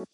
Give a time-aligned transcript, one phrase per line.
[0.00, 0.08] Pagi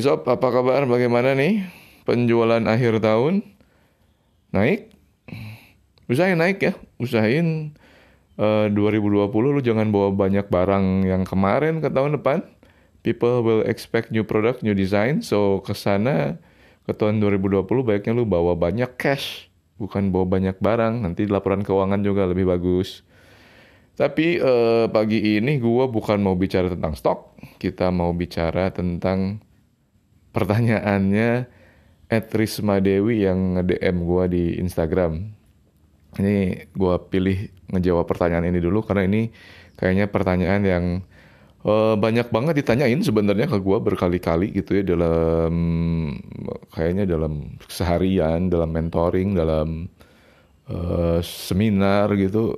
[0.00, 0.88] Sob, apa kabar?
[0.88, 1.68] Bagaimana nih?
[2.08, 3.44] Penjualan akhir tahun?
[4.56, 4.88] Naik?
[6.08, 6.72] Usahain naik ya.
[6.96, 7.76] Usahain
[8.40, 12.48] uh, 2020 lu jangan bawa banyak barang yang kemarin ke tahun depan.
[13.04, 15.20] People will expect new product, new design.
[15.20, 16.40] So ke sana
[16.88, 19.49] ke tahun 2020 baiknya lu bawa banyak cash.
[19.80, 21.00] Bukan bawa banyak barang.
[21.08, 23.00] Nanti laporan keuangan juga lebih bagus.
[23.96, 27.40] Tapi uh, pagi ini gue bukan mau bicara tentang stok.
[27.56, 29.40] Kita mau bicara tentang
[30.36, 31.48] pertanyaannya
[32.10, 35.30] Etrisma Dewi yang nge-DM gue di Instagram.
[36.18, 37.38] Ini gue pilih
[37.70, 39.30] ngejawab pertanyaan ini dulu karena ini
[39.78, 40.84] kayaknya pertanyaan yang
[41.64, 45.54] uh, banyak banget ditanyain sebenarnya ke gue berkali-kali gitu ya dalam
[46.72, 49.88] kayaknya dalam seharian, dalam mentoring, dalam
[50.68, 52.56] uh, seminar gitu.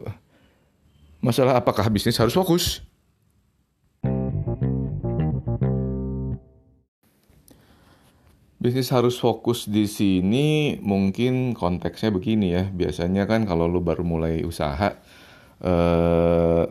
[1.23, 2.83] Masalah apakah bisnis harus fokus?
[8.63, 12.71] Bisnis harus fokus di sini mungkin konteksnya begini ya.
[12.71, 15.03] Biasanya kan kalau lu baru mulai usaha
[15.59, 16.63] eh,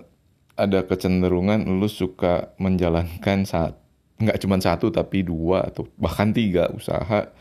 [0.62, 3.74] ada kecenderungan lu suka menjalankan saat
[4.22, 7.34] nggak cuma satu tapi dua atau bahkan tiga usaha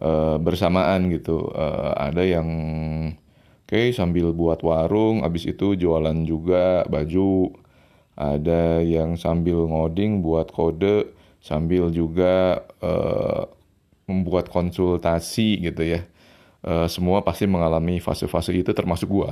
[0.00, 1.48] eh, bersamaan gitu.
[1.56, 2.48] Eh, ada yang
[3.64, 7.56] oke okay, sambil buat warung, abis itu jualan juga baju.
[8.12, 13.50] Ada yang sambil ngoding buat kode sambil juga uh,
[14.06, 16.06] membuat konsultasi gitu ya.
[16.62, 19.30] Uh, semua pasti mengalami fase-fase itu termasuk gue.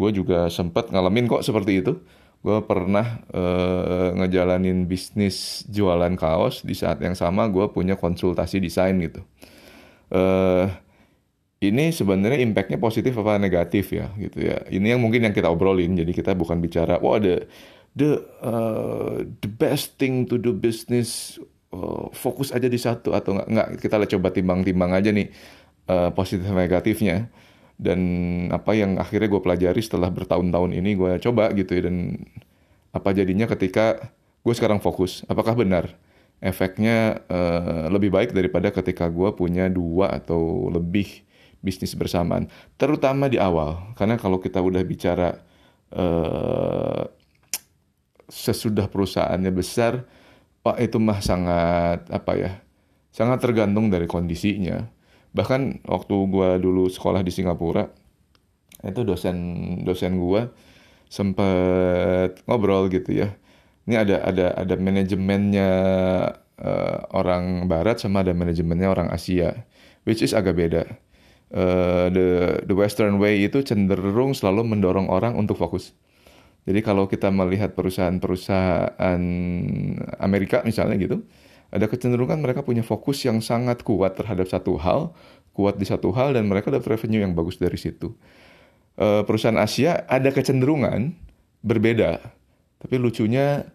[0.00, 2.00] Gue juga sempat ngalamin kok seperti itu.
[2.44, 9.00] Gue pernah uh, ngejalanin bisnis jualan kaos di saat yang sama gue punya konsultasi desain
[9.00, 9.24] gitu.
[10.12, 10.68] Uh,
[11.64, 14.60] ini sebenarnya impactnya positif apa negatif ya gitu ya.
[14.68, 15.96] Ini yang mungkin yang kita obrolin.
[15.96, 17.48] Jadi kita bukan bicara, wah ada
[17.96, 21.40] the uh, the best thing to do business
[21.72, 25.30] uh, fokus aja di satu atau nggak nggak kita coba timbang-timbang aja nih
[25.88, 27.30] uh, positif negatifnya
[27.74, 28.00] dan
[28.54, 32.22] apa yang akhirnya gue pelajari setelah bertahun-tahun ini gue coba gitu ya dan
[32.94, 34.14] apa jadinya ketika
[34.46, 35.90] gue sekarang fokus apakah benar
[36.38, 41.24] efeknya uh, lebih baik daripada ketika gue punya dua atau lebih
[41.64, 42.46] bisnis bersamaan?
[42.76, 45.40] Terutama di awal karena kalau kita udah bicara
[45.96, 47.08] uh,
[48.28, 50.04] sesudah perusahaannya besar
[50.64, 52.52] Pak itu mah sangat apa ya
[53.12, 54.88] sangat tergantung dari kondisinya
[55.34, 57.90] bahkan waktu gue dulu sekolah di Singapura
[58.86, 59.36] itu dosen
[59.82, 60.48] dosen gue
[61.10, 63.34] sempet ngobrol gitu ya.
[63.84, 65.70] Ini ada ada ada manajemennya
[66.56, 69.66] uh, orang Barat sama ada manajemennya orang Asia
[70.08, 70.86] which is agak beda.
[71.54, 72.28] Uh, the
[72.66, 75.92] the Western way itu cenderung selalu mendorong orang untuk fokus.
[76.64, 79.20] Jadi kalau kita melihat perusahaan-perusahaan
[80.16, 81.20] Amerika misalnya gitu,
[81.74, 85.10] ada kecenderungan mereka punya fokus yang sangat kuat terhadap satu hal,
[85.50, 88.14] kuat di satu hal dan mereka dapat revenue yang bagus dari situ.
[88.94, 91.18] Uh, perusahaan Asia ada kecenderungan
[91.66, 92.22] berbeda,
[92.78, 93.66] tapi lucunya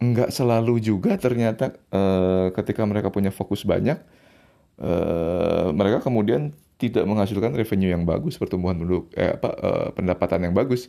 [0.00, 4.00] nggak selalu juga ternyata uh, ketika mereka punya fokus banyak,
[4.80, 10.56] uh, mereka kemudian tidak menghasilkan revenue yang bagus, pertumbuhan penduduk, eh, apa, uh, pendapatan yang
[10.56, 10.88] bagus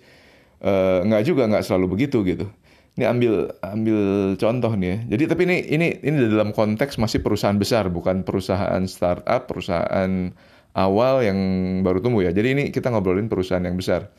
[0.63, 2.47] uh, nggak juga nggak selalu begitu gitu.
[2.93, 3.99] Ini ambil ambil
[4.37, 4.97] contoh nih ya.
[5.17, 10.29] Jadi tapi ini ini ini dalam konteks masih perusahaan besar bukan perusahaan startup, perusahaan
[10.77, 11.37] awal yang
[11.81, 12.29] baru tumbuh ya.
[12.29, 14.13] Jadi ini kita ngobrolin perusahaan yang besar.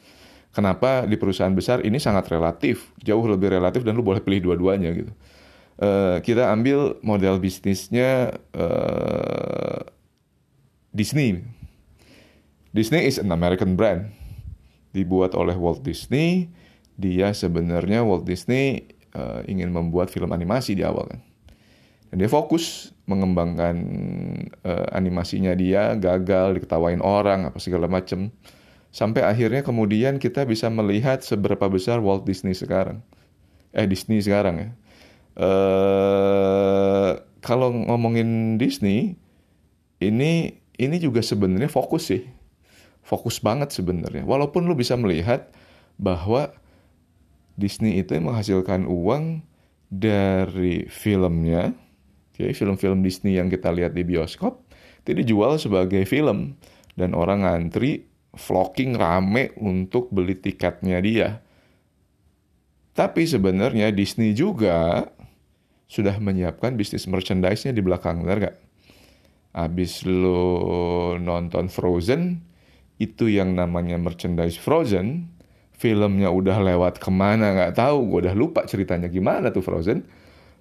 [0.54, 4.91] Kenapa di perusahaan besar ini sangat relatif, jauh lebih relatif dan lu boleh pilih dua-duanya
[4.94, 5.10] gitu.
[5.74, 9.82] Uh, kita ambil model bisnisnya uh,
[10.94, 11.42] Disney.
[12.70, 14.14] Disney is an American brand
[14.94, 16.50] dibuat oleh Walt Disney.
[16.94, 21.21] Dia sebenarnya Walt Disney uh, ingin membuat film animasi di awal kan.
[22.10, 23.77] Dan dia fokus mengembangkan
[24.62, 28.30] uh, animasinya dia, gagal diketawain orang apa segala macem.
[28.95, 33.03] Sampai akhirnya kemudian kita bisa melihat seberapa besar Walt Disney sekarang.
[33.74, 34.68] Eh Disney sekarang ya.
[35.34, 39.18] Uh, kalau ngomongin Disney,
[39.98, 42.22] ini ini juga sebenarnya fokus sih
[43.04, 44.24] fokus banget sebenarnya.
[44.24, 45.53] Walaupun lu bisa melihat
[46.01, 46.51] bahwa
[47.54, 49.47] Disney itu menghasilkan uang
[49.91, 51.71] dari filmnya,
[52.34, 54.66] jadi film-film Disney yang kita lihat di bioskop,
[55.06, 56.59] itu dijual sebagai film
[56.98, 61.39] dan orang ngantri flocking rame untuk beli tiketnya dia.
[62.95, 65.06] Tapi sebenarnya Disney juga
[65.91, 68.56] sudah menyiapkan bisnis merchandise-nya di belakang, benar gak?
[69.54, 72.42] Abis lo nonton Frozen,
[72.98, 75.34] itu yang namanya merchandise Frozen,
[75.74, 80.06] filmnya udah lewat ke mana nggak tahu, gue udah lupa ceritanya gimana tuh Frozen.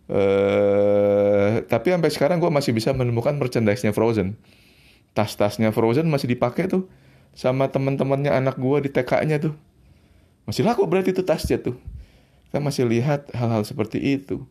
[0.03, 4.35] Uh, tapi sampai sekarang gue masih bisa menemukan merchandise-nya Frozen.
[5.13, 6.89] Tas-tasnya Frozen masih dipakai tuh
[7.33, 9.55] sama teman-temannya anak gue di TK-nya tuh.
[10.43, 11.77] Masih laku berarti itu tasnya tuh.
[12.49, 14.43] Kita masih lihat hal-hal seperti itu.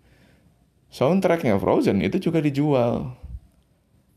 [0.88, 3.12] Soundtracknya Frozen itu juga dijual.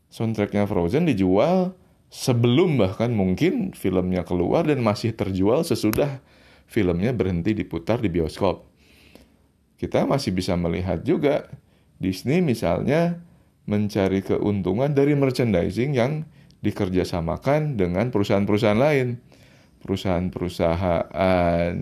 [0.08, 1.76] Soundtracknya Frozen dijual
[2.08, 6.22] sebelum bahkan mungkin filmnya keluar dan masih terjual sesudah
[6.66, 8.76] filmnya berhenti diputar di bioskop
[9.76, 11.52] kita masih bisa melihat juga
[12.00, 13.20] Disney misalnya
[13.68, 16.24] mencari keuntungan dari merchandising yang
[16.64, 19.20] dikerjasamakan dengan perusahaan-perusahaan lain.
[19.84, 21.74] Perusahaan-perusahaan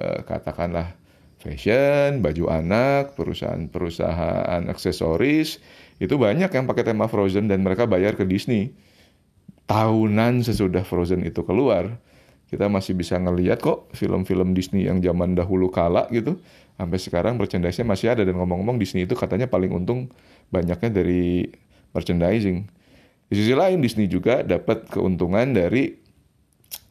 [0.00, 0.96] eh, katakanlah
[1.38, 5.60] fashion, baju anak, perusahaan-perusahaan aksesoris,
[6.00, 8.72] itu banyak yang pakai tema Frozen dan mereka bayar ke Disney.
[9.68, 12.00] Tahunan sesudah Frozen itu keluar,
[12.52, 16.36] kita masih bisa ngeliat kok film-film Disney yang zaman dahulu kala gitu
[16.76, 20.12] sampai sekarang merchandise-nya masih ada dan ngomong-ngomong Disney itu katanya paling untung
[20.52, 21.48] banyaknya dari
[21.96, 22.68] merchandising.
[23.32, 25.96] Di sisi lain Disney juga dapat keuntungan dari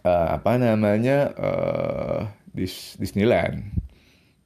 [0.01, 2.19] uh, apa namanya uh,
[2.49, 3.61] Dis Disneyland.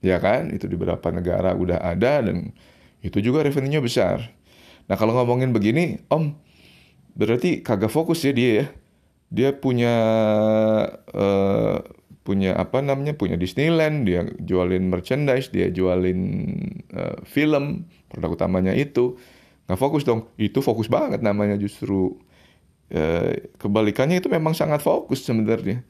[0.04, 0.52] Ya kan?
[0.52, 2.52] Itu di beberapa negara udah ada dan
[3.00, 4.36] itu juga revenue-nya besar.
[4.86, 6.36] Nah, kalau ngomongin begini, Om,
[7.16, 8.66] berarti kagak fokus ya dia ya.
[9.34, 9.96] Dia punya
[11.12, 11.78] uh,
[12.26, 16.50] punya apa namanya punya Disneyland dia jualin merchandise dia jualin
[16.90, 19.18] uh, film produk utamanya itu.
[19.70, 20.34] Nggak fokus dong.
[20.42, 22.18] Itu fokus banget namanya justru.
[22.86, 25.86] Uh, kebalikannya itu memang sangat fokus sebenarnya.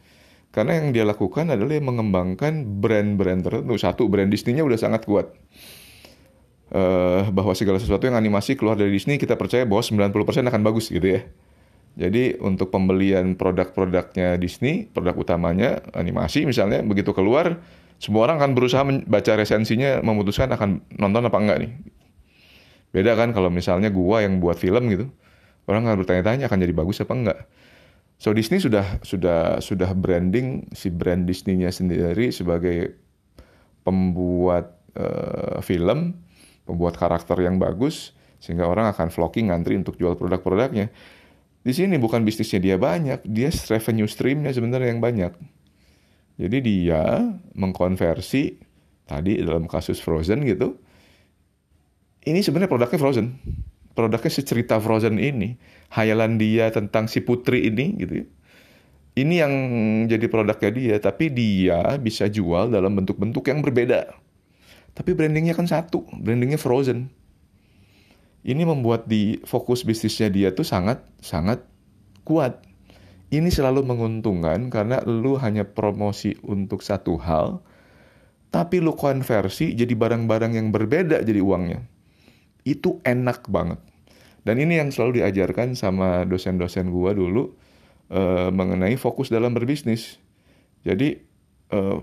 [0.55, 3.75] Karena yang dia lakukan adalah mengembangkan brand-brand tertentu.
[3.75, 5.35] Satu brand Disney-nya udah sangat kuat.
[6.71, 10.89] Uh, bahwa segala sesuatu yang animasi keluar dari Disney kita percaya bahwa 90% akan bagus
[10.89, 11.21] gitu ya
[11.95, 17.63] jadi untuk pembelian produk-produknya Disney, produk utamanya animasi misalnya, begitu keluar,
[18.03, 21.71] semua orang akan berusaha membaca resensinya, memutuskan akan nonton apa enggak nih.
[22.91, 25.07] Beda kan kalau misalnya gua yang buat film gitu,
[25.71, 27.39] orang akan bertanya-tanya akan jadi bagus apa enggak.
[28.19, 32.95] So Disney sudah sudah sudah branding si brand Disney-nya sendiri sebagai
[33.87, 36.15] pembuat uh, film,
[36.67, 40.91] pembuat karakter yang bagus, sehingga orang akan flocking ngantri untuk jual produk-produknya.
[41.65, 45.33] Di sini bukan bisnisnya dia banyak, dia revenue streamnya sebenarnya yang banyak.
[46.37, 47.25] Jadi dia
[47.57, 48.61] mengkonversi
[49.09, 50.77] tadi dalam kasus Frozen gitu.
[52.21, 53.27] Ini sebenarnya produknya Frozen.
[53.97, 55.57] Produknya secerita Frozen ini,
[55.89, 58.25] hayalan dia tentang si putri ini gitu ya.
[59.15, 59.53] Ini yang
[60.05, 64.13] jadi produknya dia, tapi dia bisa jual dalam bentuk-bentuk yang berbeda.
[64.93, 67.09] Tapi brandingnya kan satu, brandingnya Frozen
[68.45, 71.65] ini membuat di fokus bisnisnya dia tuh sangat sangat
[72.21, 72.61] kuat.
[73.33, 77.65] Ini selalu menguntungkan karena lu hanya promosi untuk satu hal,
[78.53, 81.81] tapi lu konversi jadi barang-barang yang berbeda jadi uangnya.
[82.61, 83.81] Itu enak banget.
[84.45, 87.57] Dan ini yang selalu diajarkan sama dosen-dosen gua dulu
[88.13, 90.21] uh, mengenai fokus dalam berbisnis.
[90.85, 91.17] Jadi
[91.73, 91.97] uh,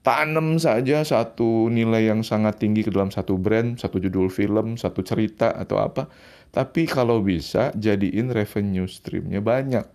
[0.00, 5.04] tanam saja satu nilai yang sangat tinggi ke dalam satu brand, satu judul film, satu
[5.04, 6.08] cerita atau apa.
[6.50, 9.86] Tapi kalau bisa jadiin revenue streamnya banyak.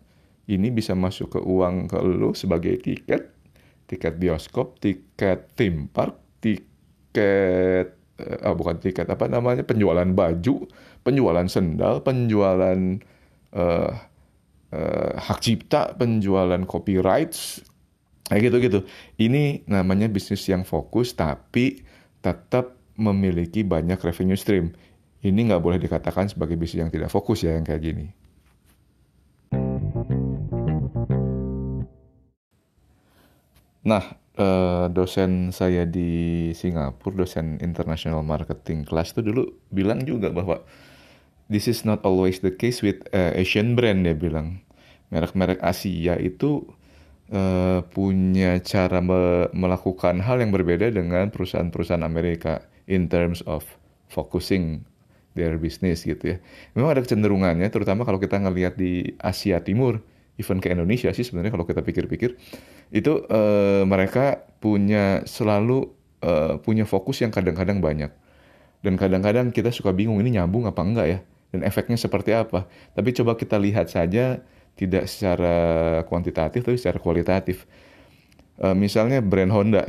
[0.45, 3.33] Ini bisa masuk ke uang ke lu sebagai tiket,
[3.89, 10.69] tiket bioskop, tiket theme park, tiket uh, bukan tiket apa namanya penjualan baju,
[11.01, 12.77] penjualan sendal, penjualan
[13.57, 13.91] uh,
[14.69, 17.65] uh, hak cipta, penjualan copyrights,
[18.25, 18.79] Kayak gitu-gitu.
[19.22, 21.86] Ini namanya bisnis yang fokus tapi
[22.25, 24.74] tetap memiliki banyak revenue stream.
[25.22, 28.05] Ini nggak boleh dikatakan sebagai bisnis yang tidak fokus ya yang kayak gini.
[33.86, 40.65] Nah, eh, dosen saya di Singapura, dosen International Marketing Class itu dulu bilang juga bahwa
[41.53, 44.65] this is not always the case with uh, Asian brand dia bilang.
[45.13, 46.65] Merek-merek Asia itu
[47.32, 53.65] uh, punya cara me melakukan hal yang berbeda dengan perusahaan-perusahaan Amerika in terms of
[54.12, 54.86] focusing
[55.36, 56.38] their business gitu ya.
[56.77, 60.00] Memang ada kecenderungannya, terutama kalau kita ngelihat di Asia Timur,
[60.39, 62.39] even ke Indonesia sih sebenarnya kalau kita pikir-pikir,
[62.96, 65.91] itu uh, mereka punya selalu
[66.24, 68.13] uh, punya fokus yang kadang-kadang banyak.
[68.79, 71.20] Dan kadang-kadang kita suka bingung ini nyambung apa enggak ya,
[71.51, 72.70] dan efeknya seperti apa.
[72.94, 75.55] Tapi coba kita lihat saja tidak secara
[76.08, 77.63] kuantitatif tapi secara kualitatif.
[78.60, 79.84] E, misalnya brand Honda,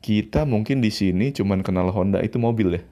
[0.00, 2.82] kita mungkin di sini cuman kenal Honda itu mobil ya.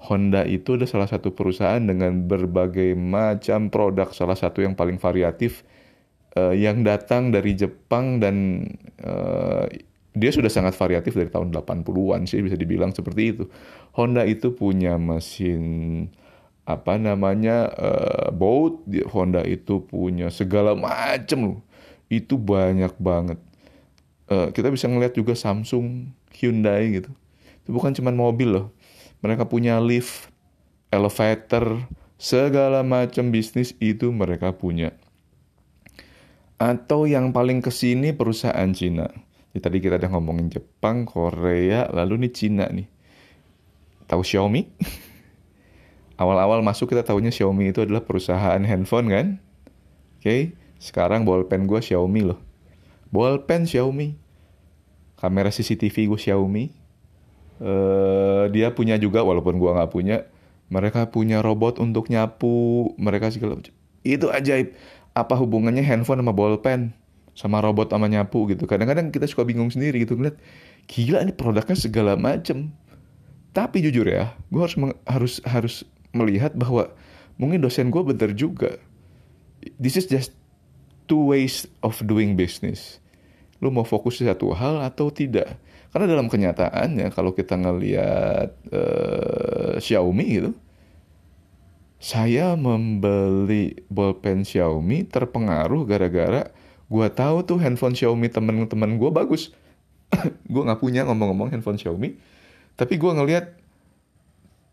[0.00, 5.60] Honda itu adalah salah satu perusahaan dengan berbagai macam produk, salah satu yang paling variatif
[6.40, 8.64] uh, yang datang dari Jepang dan
[9.04, 9.68] uh,
[10.16, 13.44] dia sudah sangat variatif dari tahun 80-an sih bisa dibilang seperti itu.
[13.92, 16.08] Honda itu punya mesin
[16.68, 21.58] apa namanya uh, boat, Honda itu punya segala macam loh.
[22.10, 23.38] Itu banyak banget.
[24.30, 27.10] Uh, kita bisa ngeliat juga Samsung, Hyundai gitu.
[27.66, 28.66] Itu bukan cuma mobil loh.
[29.20, 30.30] Mereka punya lift,
[30.94, 31.82] elevator,
[32.20, 34.94] segala macam bisnis itu mereka punya.
[36.60, 39.08] Atau yang paling ke sini perusahaan Cina.
[39.50, 42.86] Jadi tadi kita udah ngomongin Jepang, Korea, lalu nih Cina nih.
[44.06, 44.62] Tahu Xiaomi?
[46.20, 49.26] Awal-awal masuk kita tahunya Xiaomi itu adalah perusahaan handphone kan?
[50.20, 50.40] Oke, okay?
[50.76, 52.36] sekarang bolpen gue Xiaomi loh.
[53.08, 54.20] Bolpen Xiaomi.
[55.16, 56.76] Kamera CCTV gue Xiaomi.
[57.60, 60.28] Uh, dia punya juga walaupun gue nggak punya.
[60.68, 62.92] Mereka punya robot untuk nyapu.
[63.00, 63.72] Mereka segala macam.
[64.04, 64.76] Itu ajaib
[65.16, 66.92] apa hubungannya handphone sama bolpen
[67.34, 70.38] sama robot sama nyapu gitu kadang-kadang kita suka bingung sendiri gitu ngeliat
[70.86, 72.70] gila ini produknya segala macem
[73.50, 75.74] tapi jujur ya gue harus harus harus
[76.16, 76.90] melihat bahwa
[77.36, 78.78] mungkin dosen gue bener juga.
[79.76, 80.32] This is just
[81.10, 83.02] two ways of doing business.
[83.60, 85.60] Lu mau fokus di satu hal atau tidak?
[85.90, 90.52] Karena dalam kenyataannya kalau kita ngelihat uh, Xiaomi gitu
[92.00, 96.48] saya membeli bolpen Xiaomi terpengaruh gara-gara
[96.90, 99.52] gue tahu tuh handphone Xiaomi temen-temen gue bagus.
[100.52, 102.18] gue nggak punya ngomong-ngomong handphone Xiaomi,
[102.74, 103.59] tapi gue ngeliat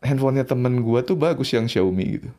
[0.01, 2.29] handphonenya temen gue tuh bagus yang Xiaomi gitu.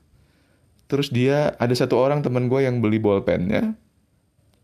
[0.88, 3.77] Terus dia ada satu orang temen gue yang beli bolpennya,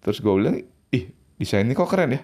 [0.01, 0.57] terus gue bilang,
[0.89, 2.21] ih desainnya kok keren ya,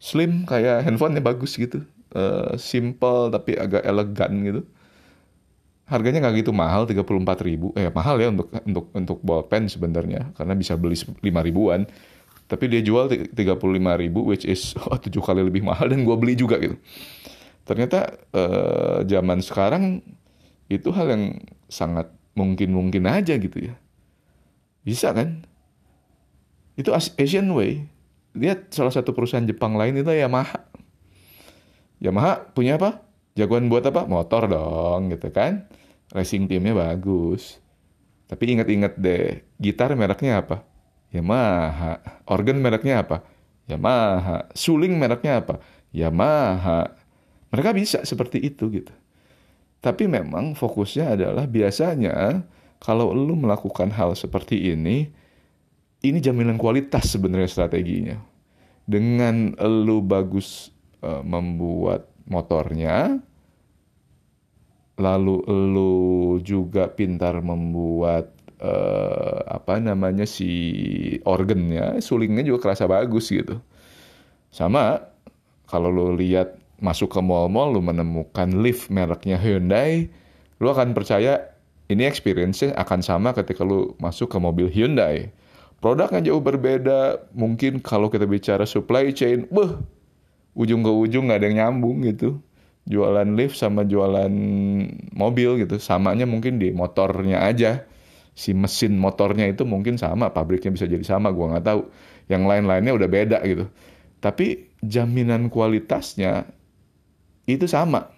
[0.00, 1.84] slim kayak handphonenya bagus gitu,
[2.16, 4.62] uh, simple tapi agak elegan gitu.
[5.86, 7.70] Harganya nggak gitu mahal 34 ribu.
[7.78, 11.86] Eh mahal ya untuk untuk untuk bolpen sebenarnya karena bisa beli 5 ribuan.
[12.46, 13.38] Tapi dia jual 35
[14.02, 16.74] ribu which is oh, 7 kali lebih mahal dan gue beli juga gitu
[17.66, 20.00] ternyata eh, zaman sekarang
[20.70, 21.24] itu hal yang
[21.66, 22.08] sangat
[22.38, 23.74] mungkin-mungkin aja gitu ya
[24.86, 25.42] bisa kan
[26.78, 27.84] itu Asian Way
[28.36, 30.62] lihat salah satu perusahaan Jepang lain itu Yamaha
[31.98, 33.06] Yamaha punya apa
[33.36, 34.08] jagoan buat apa?
[34.08, 35.68] Motor dong gitu kan.
[36.10, 37.60] Racing timnya bagus.
[38.26, 40.66] Tapi ingat-ingat deh, gitar mereknya apa?
[41.14, 42.02] Yamaha.
[42.26, 43.22] Organ mereknya apa?
[43.70, 44.50] Yamaha.
[44.56, 45.62] Suling mereknya apa?
[45.94, 46.96] Yamaha.
[47.54, 48.94] Mereka bisa seperti itu gitu.
[49.80, 52.42] Tapi memang fokusnya adalah biasanya
[52.82, 55.06] kalau lu melakukan hal seperti ini,
[56.02, 58.16] ini jaminan kualitas sebenarnya strateginya.
[58.86, 60.70] Dengan lu bagus
[61.02, 63.18] uh, membuat motornya,
[64.98, 65.94] lalu lu
[66.42, 70.50] juga pintar membuat uh, apa namanya si
[71.22, 73.60] organnya, sulingnya juga kerasa bagus gitu.
[74.50, 75.04] Sama
[75.66, 80.12] kalau lu lihat masuk ke mall-mall lu menemukan lift mereknya Hyundai,
[80.60, 81.56] lu akan percaya
[81.86, 85.30] ini experience-nya akan sama ketika lu masuk ke mobil Hyundai.
[85.78, 89.76] Produknya jauh berbeda, mungkin kalau kita bicara supply chain, beh,
[90.56, 92.40] ujung ke ujung nggak ada yang nyambung gitu.
[92.86, 94.30] Jualan lift sama jualan
[95.10, 97.84] mobil gitu samanya mungkin di motornya aja.
[98.36, 101.80] Si mesin motornya itu mungkin sama pabriknya bisa jadi sama gua nggak tahu.
[102.30, 103.66] Yang lain-lainnya udah beda gitu.
[104.22, 106.46] Tapi jaminan kualitasnya
[107.46, 108.10] itu sama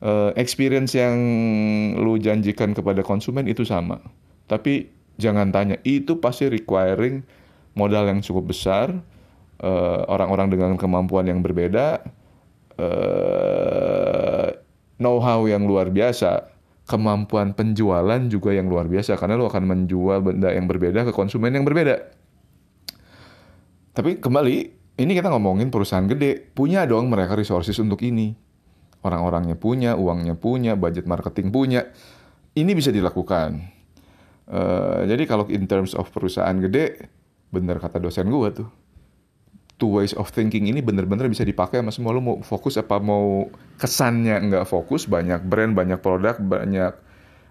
[0.00, 1.18] uh, experience yang
[1.98, 4.02] lu janjikan kepada konsumen itu sama
[4.46, 7.26] tapi jangan tanya itu pasti requiring
[7.74, 8.94] modal yang cukup besar
[9.56, 12.04] Eh, orang-orang dengan kemampuan yang berbeda,
[12.76, 14.52] uh,
[15.00, 16.52] know-how yang luar biasa,
[16.84, 21.56] kemampuan penjualan juga yang luar biasa karena lo akan menjual benda yang berbeda ke konsumen
[21.56, 22.04] yang berbeda.
[23.96, 24.56] Tapi kembali,
[24.96, 28.32] ini kita ngomongin perusahaan gede, punya dong mereka resources untuk ini.
[29.04, 31.84] Orang-orangnya punya, uangnya punya, budget marketing punya.
[32.56, 33.60] Ini bisa dilakukan.
[34.48, 37.12] Uh, jadi kalau in terms of perusahaan gede,
[37.52, 38.68] bener kata dosen gue tuh,
[39.76, 43.52] two ways of thinking ini bener-bener bisa dipakai sama semua lo mau fokus apa mau
[43.76, 46.92] kesannya nggak fokus banyak brand banyak produk banyak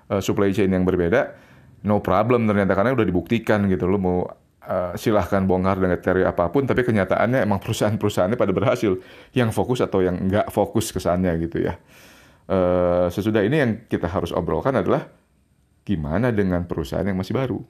[0.09, 1.37] uh, supply chain yang berbeda
[1.85, 4.19] no problem ternyata karena udah dibuktikan gitu lo mau
[4.65, 8.97] uh, silahkan bongkar dengan teori apa pun tapi kenyataannya emang perusahaan-perusahaannya pada berhasil.
[9.31, 11.77] Yang fokus atau yang nggak fokus kesannya gitu ya.
[12.45, 15.09] Uh, sesudah ini yang kita harus obrolkan adalah
[15.85, 17.61] gimana dengan perusahaan yang masih baru.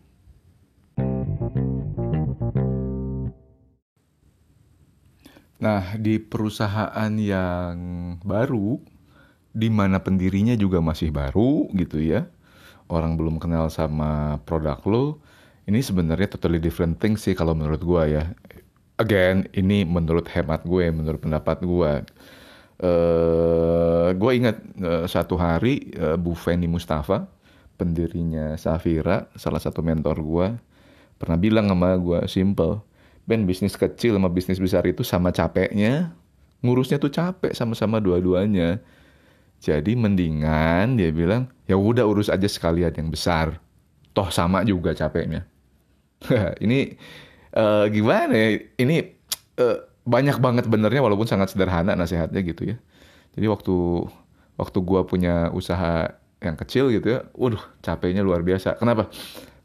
[5.55, 7.77] Nah, di perusahaan yang
[8.21, 8.77] baru,
[9.55, 12.27] di mana pendirinya juga masih baru gitu ya,
[12.91, 15.23] orang belum kenal sama produk lo,
[15.65, 18.23] ini sebenarnya totally different thing sih kalau menurut gue ya.
[18.95, 21.91] Again ini menurut hemat gue menurut pendapat gue
[22.79, 27.27] uh, gue ingat uh, satu hari uh, Bu Feni Mustafa
[27.75, 30.47] pendirinya Safira salah satu mentor gue
[31.19, 32.79] pernah bilang sama gue simple
[33.27, 36.13] Ben bisnis kecil sama bisnis besar itu sama capeknya.
[36.61, 38.77] Ngurusnya tuh capek sama-sama dua-duanya.
[39.57, 43.57] Jadi mendingan dia bilang ya udah urus aja sekalian yang besar.
[44.13, 45.49] Toh sama juga capeknya
[46.65, 46.95] ini
[47.55, 48.47] uh, gimana ya?
[48.81, 48.95] Ini
[49.61, 52.77] uh, banyak banget benernya walaupun sangat sederhana nasihatnya gitu ya.
[53.35, 53.75] Jadi waktu
[54.55, 58.77] waktu gua punya usaha yang kecil gitu ya, waduh capeknya luar biasa.
[58.77, 59.09] Kenapa?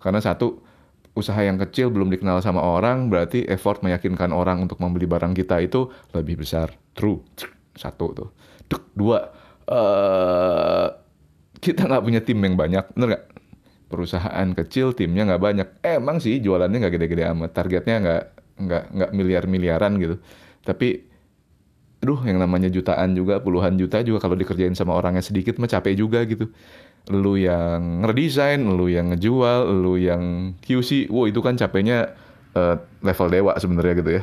[0.00, 0.64] Karena satu
[1.12, 5.60] usaha yang kecil belum dikenal sama orang berarti effort meyakinkan orang untuk membeli barang kita
[5.60, 6.72] itu lebih besar.
[6.94, 7.20] True.
[7.76, 8.28] Satu tuh.
[8.94, 9.18] Dua,
[9.66, 10.86] uh,
[11.58, 13.24] kita nggak punya tim yang banyak, bener nggak?
[13.90, 15.68] Perusahaan kecil timnya nggak banyak.
[15.82, 17.50] Eh, emang sih jualannya nggak gede-gede amat.
[17.50, 18.22] Targetnya nggak
[18.60, 20.16] nggak nggak miliar-miliaran gitu.
[20.62, 21.10] Tapi
[22.00, 25.98] duh yang namanya jutaan juga puluhan juta juga kalau dikerjain sama orangnya sedikit mah capek
[25.98, 26.48] juga gitu.
[27.10, 32.14] Lu yang ngedesain lu yang ngejual lu yang QC wow itu kan capeknya
[32.54, 34.22] uh, level dewa sebenarnya gitu ya.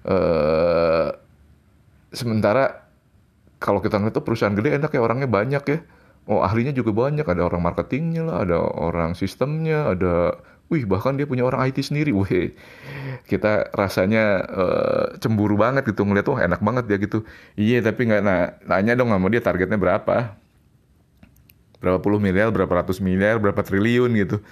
[0.00, 1.08] Uh,
[2.14, 2.88] sementara
[3.60, 5.78] kalau kita ngeliat tuh perusahaan gede enak ya orangnya banyak ya
[6.26, 7.24] oh ahlinya juga banyak.
[7.24, 10.36] Ada orang marketingnya lah ada orang sistemnya ada
[10.70, 12.12] wih bahkan dia punya orang IT sendiri.
[12.12, 12.52] Wih
[13.26, 17.24] kita rasanya uh, cemburu banget gitu ngeliat wah enak banget dia gitu.
[17.56, 20.36] Iya tapi nggak nah, nanya dong sama dia targetnya berapa?
[21.80, 24.44] Berapa puluh miliar berapa ratus miliar berapa triliun gitu.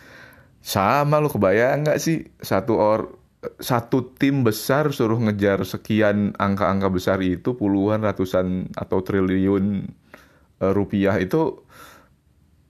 [0.64, 2.32] Sama lo kebayang nggak sih?
[2.40, 3.18] Satu or
[3.62, 9.86] satu tim besar suruh ngejar sekian angka-angka besar itu puluhan ratusan atau triliun
[10.60, 11.62] rupiah itu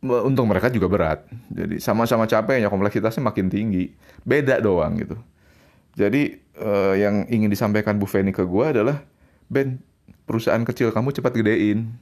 [0.04, 1.26] untuk mereka juga berat.
[1.50, 3.90] Jadi sama-sama capeknya kompleksitasnya makin tinggi.
[4.22, 5.16] Beda doang gitu.
[5.98, 9.02] Jadi uh, yang ingin disampaikan Bu Feni ke gue adalah
[9.50, 9.82] Ben
[10.28, 11.98] perusahaan kecil kamu cepat gedein.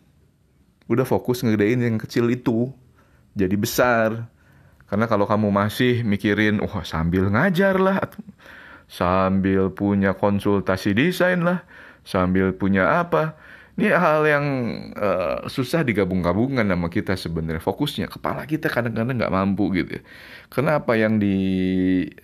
[0.91, 2.69] Udah fokus ngegedein yang kecil itu
[3.33, 4.29] jadi besar.
[4.87, 7.99] Karena kalau kamu masih mikirin, wah sambil ngajar lah,
[8.87, 11.67] sambil punya konsultasi desain lah,
[12.07, 13.35] sambil punya apa,
[13.77, 14.47] ini hal yang
[14.97, 17.61] uh, susah digabung-gabungkan sama kita sebenarnya.
[17.61, 20.01] Fokusnya kepala kita kadang-kadang nggak mampu gitu.
[20.01, 20.03] Ya.
[20.49, 21.37] Karena apa yang di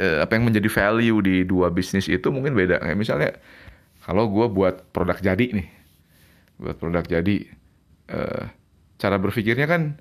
[0.00, 2.80] uh, apa yang menjadi value di dua bisnis itu mungkin beda.
[2.80, 3.30] Kayak misalnya
[4.00, 5.68] kalau gue buat produk jadi nih,
[6.56, 7.36] buat produk jadi,
[8.08, 8.48] uh,
[8.96, 10.00] cara berpikirnya kan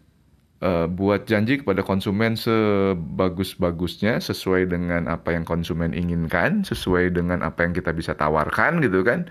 [0.63, 7.67] uh, buat janji kepada konsumen sebagus-bagusnya sesuai dengan apa yang konsumen inginkan, sesuai dengan apa
[7.67, 9.27] yang kita bisa tawarkan gitu kan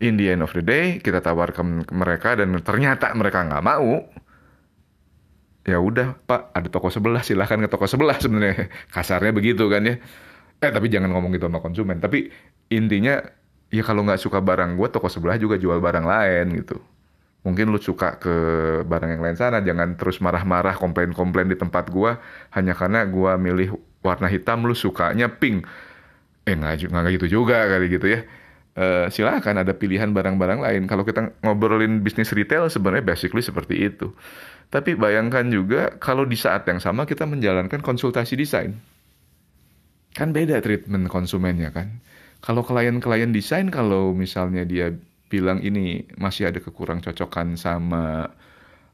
[0.00, 4.04] in the end of the day kita tawarkan mereka dan ternyata mereka nggak mau.
[5.66, 8.70] Ya udah pak ada toko sebelah silahkan ke toko sebelah sebenarnya.
[8.94, 9.98] Kasarnya begitu kan ya.
[10.62, 11.98] Eh tapi jangan ngomong gitu sama konsumen.
[11.98, 12.30] Tapi
[12.70, 13.18] intinya
[13.72, 16.78] ya kalau nggak suka barang gue toko sebelah juga jual barang lain gitu.
[17.42, 18.34] Mungkin lu suka ke
[18.86, 22.14] barang yang lain sana jangan terus marah-marah komplain-komplain di tempat gue
[22.54, 23.74] hanya karena gue milih
[24.06, 25.66] warna hitam lu sukanya pink.
[26.46, 28.22] Eh nggak nggak gitu juga kali gitu ya
[28.76, 30.82] uh, silakan ada pilihan barang-barang lain.
[30.86, 34.12] Kalau kita ngobrolin bisnis retail sebenarnya basically seperti itu.
[34.68, 38.76] Tapi bayangkan juga kalau di saat yang sama kita menjalankan konsultasi desain.
[40.16, 42.00] Kan beda treatment konsumennya kan.
[42.44, 44.92] Kalau klien-klien desain kalau misalnya dia
[45.26, 48.30] bilang ini masih ada kekurang cocokan sama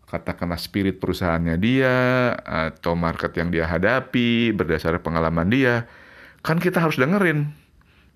[0.09, 1.97] katakanlah spirit perusahaannya dia
[2.45, 5.89] atau market yang dia hadapi berdasarkan pengalaman dia,
[6.45, 7.49] kan kita harus dengerin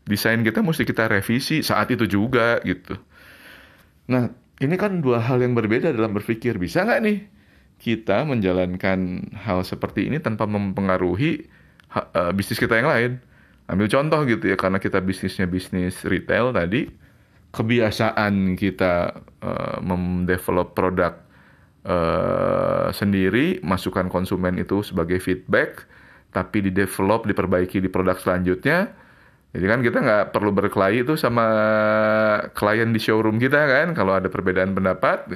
[0.06, 2.94] desain kita mesti kita revisi saat itu juga gitu.
[4.06, 4.30] Nah,
[4.62, 6.56] ini kan dua hal yang berbeda dalam berpikir.
[6.56, 7.18] Bisa nggak nih
[7.76, 11.44] kita menjalankan hal seperti ini tanpa mempengaruhi
[11.92, 13.12] uh, bisnis kita yang lain?
[13.66, 16.86] Ambil contoh gitu ya, karena kita bisnisnya bisnis retail tadi,
[17.50, 21.18] kebiasaan kita uh, mendevelop produk
[21.82, 25.82] uh, sendiri, masukkan konsumen itu sebagai feedback,
[26.30, 28.94] tapi di develop, diperbaiki di produk selanjutnya,
[29.56, 31.46] jadi kan kita nggak perlu berkelahi itu sama
[32.52, 35.32] klien di showroom kita kan kalau ada perbedaan pendapat.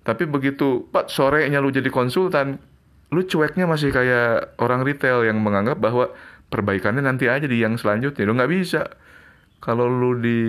[0.00, 2.56] Tapi begitu Pak sorenya lu jadi konsultan,
[3.12, 6.08] lu cueknya masih kayak orang retail yang menganggap bahwa
[6.48, 8.24] perbaikannya nanti aja di yang selanjutnya.
[8.24, 8.88] Lu nggak bisa.
[9.60, 10.40] Kalau lu di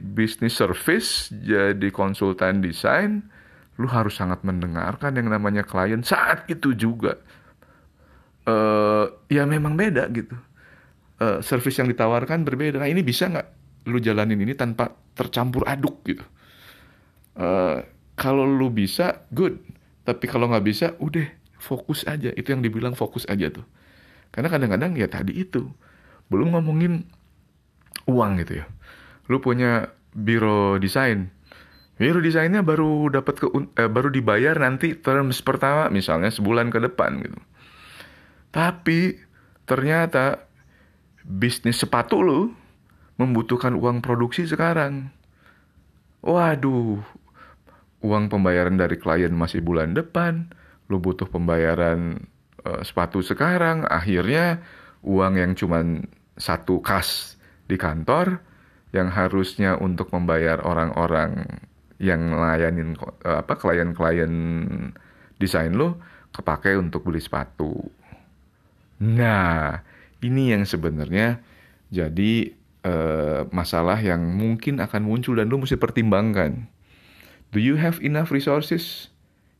[0.00, 3.24] bisnis service jadi konsultan desain,
[3.80, 7.16] lu harus sangat mendengarkan yang namanya klien saat itu juga.
[8.44, 10.32] Uh, ya memang beda gitu
[11.20, 12.80] uh, service yang ditawarkan berbeda.
[12.80, 13.48] Nah ini bisa nggak
[13.88, 16.24] lu jalanin ini tanpa tercampur aduk gitu?
[17.36, 17.84] Uh,
[18.20, 19.56] kalau lu bisa, good.
[20.04, 21.24] Tapi kalau nggak bisa, udah
[21.56, 22.32] fokus aja.
[22.36, 23.64] Itu yang dibilang fokus aja tuh.
[24.28, 25.72] Karena kadang-kadang ya tadi itu
[26.28, 27.08] belum ngomongin
[28.04, 28.66] uang gitu ya.
[29.32, 31.32] Lu punya biro desain.
[32.00, 37.20] Biro desainnya baru dapat ke eh, baru dibayar nanti terms pertama misalnya sebulan ke depan
[37.24, 37.38] gitu.
[38.50, 39.20] Tapi
[39.68, 40.49] ternyata
[41.24, 42.40] bisnis sepatu lu
[43.20, 45.12] membutuhkan uang produksi sekarang.
[46.24, 47.00] Waduh,
[48.00, 50.48] uang pembayaran dari klien masih bulan depan,
[50.88, 52.28] lu butuh pembayaran
[52.64, 54.64] uh, sepatu sekarang, akhirnya
[55.04, 55.84] uang yang cuma
[56.36, 57.36] satu kas
[57.68, 58.40] di kantor
[58.90, 61.46] yang harusnya untuk membayar orang-orang
[62.00, 64.32] yang ngelayanin uh, apa klien-klien
[65.36, 66.00] desain lo
[66.32, 67.72] kepake untuk beli sepatu.
[69.00, 69.80] Nah,
[70.20, 71.40] ini yang sebenarnya
[71.90, 72.54] jadi
[72.86, 76.68] uh, masalah yang mungkin akan muncul dan lo mesti pertimbangkan.
[77.50, 79.10] Do you have enough resources?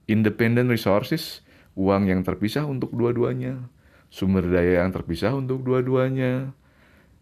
[0.06, 1.42] Independent resources,
[1.74, 3.66] uang yang terpisah untuk dua-duanya,
[4.10, 6.54] sumber daya yang terpisah untuk dua-duanya.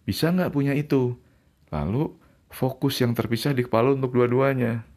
[0.09, 1.17] Bisa nggak punya itu?
[1.69, 2.17] Lalu
[2.49, 4.89] fokus yang terpisah di kepala untuk dua-duanya.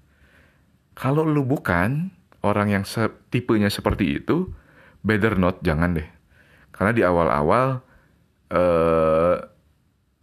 [0.96, 2.12] Kalau lu bukan
[2.44, 4.52] orang yang se tipenya seperti itu,
[5.04, 6.08] better not, jangan deh.
[6.72, 7.84] Karena di awal-awal
[8.52, 9.36] eh,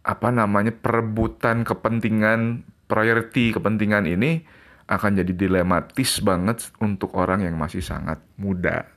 [0.05, 4.45] apa namanya perebutan kepentingan priority kepentingan ini
[4.89, 8.89] akan jadi dilematis banget untuk orang yang masih sangat muda.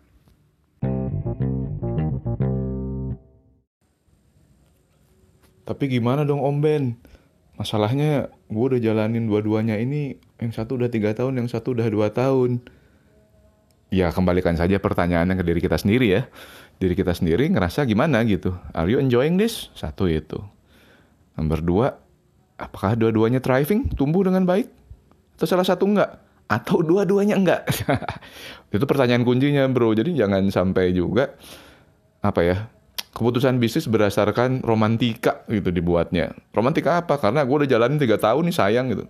[5.62, 6.84] Tapi gimana dong Om Ben?
[7.60, 12.08] Masalahnya gue udah jalanin dua-duanya ini, yang satu udah tiga tahun, yang satu udah dua
[12.10, 12.64] tahun.
[13.92, 16.22] Ya kembalikan saja pertanyaannya ke diri kita sendiri ya.
[16.82, 18.58] Diri kita sendiri ngerasa gimana gitu.
[18.74, 19.70] Are you enjoying this?
[19.78, 20.42] Satu itu.
[21.38, 21.86] Nomor dua,
[22.58, 24.66] apakah dua-duanya thriving, tumbuh dengan baik?
[25.38, 26.18] Atau salah satu enggak?
[26.50, 27.70] Atau dua-duanya enggak?
[28.74, 29.94] itu pertanyaan kuncinya bro.
[29.94, 31.38] Jadi jangan sampai juga
[32.18, 32.66] apa ya
[33.12, 36.34] keputusan bisnis berdasarkan romantika gitu dibuatnya.
[36.50, 37.20] Romantika apa?
[37.22, 39.06] Karena gue udah jalanin tiga tahun nih sayang gitu.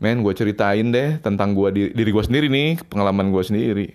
[0.00, 3.86] Men, gue ceritain deh tentang gue diri, diri gue sendiri nih, pengalaman gue sendiri.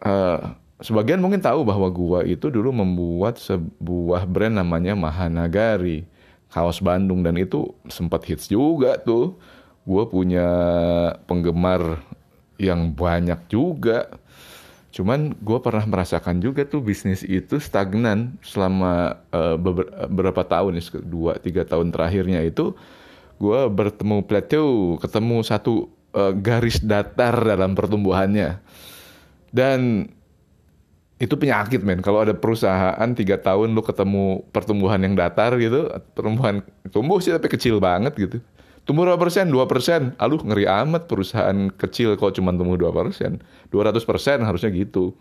[0.00, 6.04] Uh, sebagian mungkin tahu bahwa gue itu dulu membuat sebuah brand namanya Mahanagari,
[6.50, 9.38] kaos Bandung dan itu sempat hits juga tuh
[9.84, 10.48] gue punya
[11.24, 12.02] penggemar
[12.60, 14.12] yang banyak juga.
[14.90, 19.54] Cuman gue pernah merasakan juga tuh bisnis itu stagnan selama uh,
[20.10, 22.74] beberapa tahun, dua tiga tahun terakhirnya itu
[23.40, 28.60] gue bertemu plateau, ketemu satu uh, garis datar dalam pertumbuhannya.
[29.50, 30.10] Dan
[31.20, 32.00] itu penyakit men.
[32.00, 37.52] Kalau ada perusahaan tiga tahun lu ketemu pertumbuhan yang datar gitu, pertumbuhan tumbuh sih tapi
[37.52, 38.40] kecil banget gitu
[38.88, 39.52] Tumbuh berapa persen?
[39.52, 40.16] 2 persen.
[40.16, 43.38] Aduh ngeri amat perusahaan kecil kok cuma tumbuh 2 persen.
[43.70, 45.12] 200 persen harusnya gitu.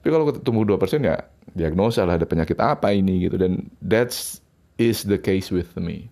[0.00, 1.20] Tapi kalau tumbuh 2 persen ya
[1.52, 3.36] diagnosa lah ada penyakit apa ini gitu.
[3.36, 4.40] Dan that's
[4.80, 6.08] is the case with me.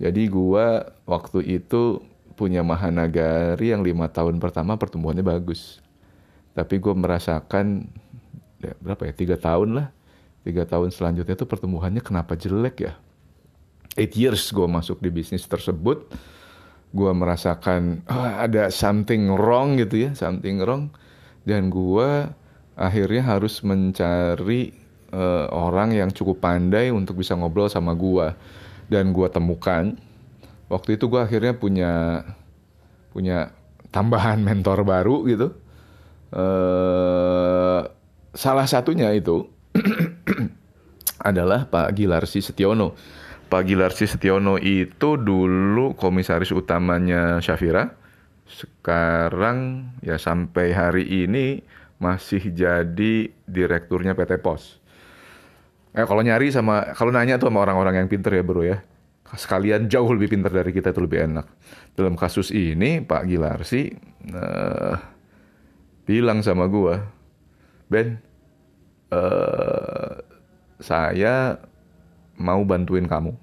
[0.00, 2.00] Jadi gua waktu itu
[2.34, 5.84] punya Mahanagari yang lima tahun pertama pertumbuhannya bagus.
[6.56, 7.86] Tapi gue merasakan
[8.60, 9.12] ya, berapa ya?
[9.16, 9.88] Tiga tahun lah.
[10.40, 12.92] Tiga tahun selanjutnya tuh pertumbuhannya kenapa jelek ya?
[13.98, 16.08] Eight years gue masuk di bisnis tersebut
[16.90, 20.92] gue merasakan oh, ada something wrong gitu ya something wrong.
[21.44, 22.28] Dan gue
[22.76, 24.72] akhirnya harus mencari
[25.12, 28.32] uh, orang yang cukup pandai untuk bisa ngobrol sama gue
[28.90, 29.94] dan gue temukan
[30.70, 31.92] waktu itu gue akhirnya punya
[33.10, 33.50] punya
[33.90, 35.48] tambahan mentor baru gitu.
[36.30, 37.49] Uh,
[38.32, 39.48] salah satunya itu
[41.30, 42.94] adalah Pak Gilarsi Setiono
[43.50, 47.98] Pak Gilarsi Setiono itu dulu komisaris utamanya Syafira.
[48.46, 51.58] Sekarang ya sampai hari ini
[51.98, 54.78] masih jadi direkturnya PT Pos.
[55.90, 58.78] Eh kalau nyari sama kalau nanya tuh sama orang-orang yang pinter ya bro ya.
[59.34, 61.46] Sekalian jauh lebih pinter dari kita itu lebih enak.
[61.98, 63.90] Dalam kasus ini Pak Gilarsi
[64.30, 64.94] uh,
[66.06, 67.02] bilang sama gua,
[67.90, 68.22] Ben,
[69.10, 70.22] uh,
[70.78, 71.58] saya
[72.38, 73.34] mau bantuin kamu,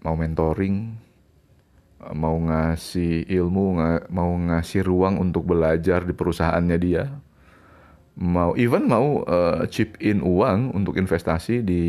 [0.00, 0.96] mau mentoring,
[2.16, 3.76] mau ngasih ilmu,
[4.08, 7.12] mau ngasih ruang untuk belajar di perusahaannya dia,
[8.16, 11.82] mau even mau uh, chip in uang untuk investasi di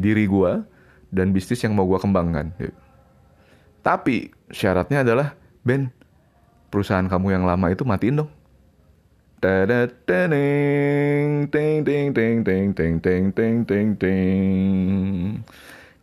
[0.00, 0.64] diri gua
[1.12, 2.48] dan bisnis yang mau gua kembangkan.
[3.84, 5.92] Tapi syaratnya adalah Ben,
[6.72, 8.32] perusahaan kamu yang lama itu matiin dong.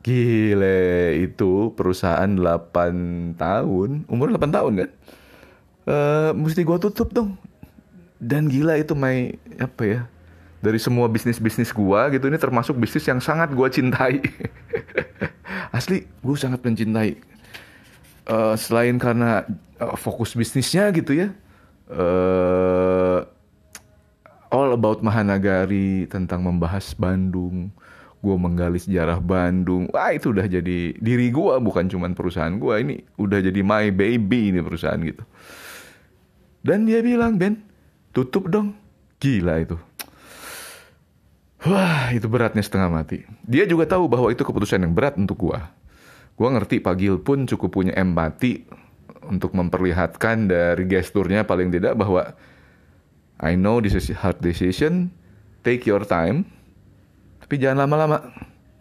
[0.04, 0.84] Gile
[1.24, 4.90] itu perusahaan 8 tahun, umur 8 tahun kan?
[5.88, 7.40] Uh, mesti gua tutup dong.
[8.20, 9.32] Dan gila itu my
[9.64, 10.02] apa ya?
[10.60, 14.20] dari semua bisnis-bisnis gua gitu ini termasuk bisnis yang sangat gua cintai
[15.78, 17.16] asli gue sangat mencintai
[18.28, 19.48] uh, selain karena
[19.80, 21.32] uh, fokus bisnisnya gitu ya
[21.90, 23.26] uh,
[24.50, 27.74] all about Mahanagari tentang membahas Bandung.
[28.20, 29.88] Gue menggali sejarah Bandung.
[29.96, 34.52] Wah itu udah jadi diri gue bukan cuman perusahaan gue ini udah jadi my baby
[34.52, 35.24] ini perusahaan gitu.
[36.60, 37.64] Dan dia bilang Ben
[38.12, 38.76] tutup dong.
[39.20, 39.80] Gila itu.
[41.60, 43.28] Wah, itu beratnya setengah mati.
[43.44, 45.76] Dia juga tahu bahwa itu keputusan yang berat untuk gua.
[46.40, 48.64] Gua ngerti Pak Gil pun cukup punya empati
[49.30, 52.34] untuk memperlihatkan dari gesturnya paling tidak bahwa
[53.40, 55.14] I know this is hard decision,
[55.64, 56.44] take your time,
[57.40, 58.20] tapi jangan lama-lama.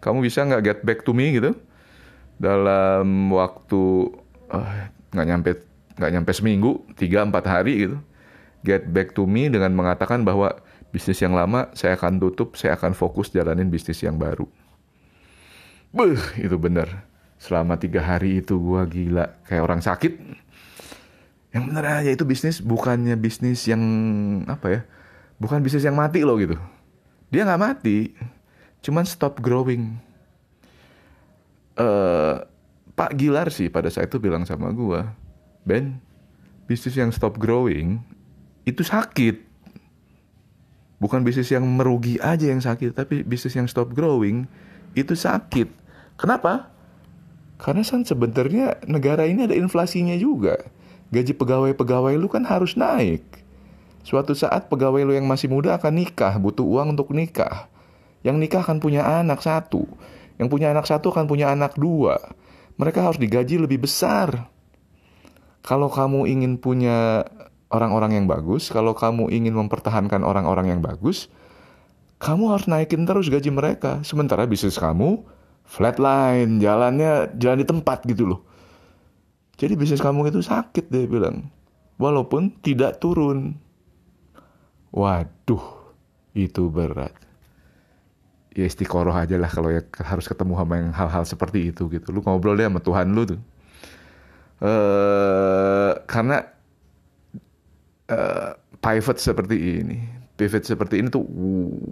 [0.03, 1.55] Kamu bisa nggak get back to me gitu
[2.39, 4.11] dalam waktu
[4.51, 5.51] uh, nggak nyampe
[5.99, 7.97] nggak nyampe seminggu, tiga empat hari gitu.
[8.65, 10.59] Get back to me dengan mengatakan bahwa
[10.91, 14.43] bisnis yang lama saya akan tutup, saya akan fokus jalanin bisnis yang baru.
[15.95, 17.07] Beuh, itu bener.
[17.39, 20.13] Selama tiga hari itu gue gila, kayak orang sakit.
[21.55, 23.81] Yang bener aja itu bisnis bukannya bisnis yang
[24.45, 24.81] apa ya,
[25.41, 26.59] bukan bisnis yang mati loh gitu.
[27.31, 28.13] Dia nggak mati,
[28.83, 29.97] cuman stop growing.
[31.79, 32.43] Uh,
[32.93, 34.99] Pak Gilar sih pada saat itu bilang sama gue,
[35.63, 35.97] Ben,
[36.67, 38.03] bisnis yang stop growing
[38.67, 39.49] itu sakit
[40.99, 44.45] bukan bisnis yang merugi aja yang sakit, tapi bisnis yang stop growing
[44.93, 45.71] itu sakit.
[46.19, 46.75] Kenapa?
[47.59, 50.55] Karena kan sebenarnya negara ini ada inflasinya juga.
[51.11, 53.21] Gaji pegawai-pegawai lu kan harus naik.
[54.07, 57.67] Suatu saat pegawai lu yang masih muda akan nikah, butuh uang untuk nikah.
[58.23, 59.83] Yang nikah akan punya anak satu.
[60.39, 62.15] Yang punya anak satu akan punya anak dua.
[62.79, 64.47] Mereka harus digaji lebih besar.
[65.59, 67.27] Kalau kamu ingin punya
[67.67, 71.27] orang-orang yang bagus, kalau kamu ingin mempertahankan orang-orang yang bagus,
[72.23, 73.99] kamu harus naikin terus gaji mereka.
[74.07, 75.27] Sementara bisnis kamu
[75.69, 78.41] flatline, jalannya jalan di tempat gitu loh.
[79.61, 81.45] Jadi bisnis kamu itu sakit dia bilang.
[82.01, 83.59] Walaupun tidak turun.
[84.89, 85.93] Waduh,
[86.33, 87.13] itu berat.
[88.57, 92.09] Ya istiqoroh aja lah kalau ya harus ketemu sama yang hal-hal seperti itu gitu.
[92.09, 93.41] Lu ngobrol deh sama Tuhan lu tuh.
[94.59, 96.43] Uh, karena
[98.11, 101.27] uh, pivot seperti ini pivot seperti ini tuh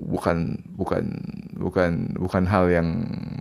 [0.07, 1.03] bukan bukan
[1.60, 2.88] bukan bukan hal yang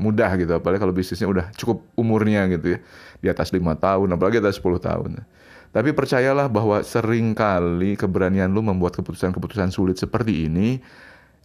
[0.02, 0.58] mudah gitu.
[0.58, 2.78] Apalagi kalau bisnisnya udah cukup umurnya gitu ya.
[3.22, 5.22] Di atas lima tahun apalagi atas 10 tahun.
[5.70, 10.82] Tapi percayalah bahwa sering kali keberanian lu membuat keputusan-keputusan sulit seperti ini